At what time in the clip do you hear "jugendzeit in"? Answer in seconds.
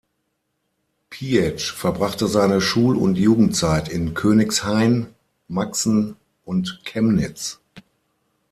3.19-4.15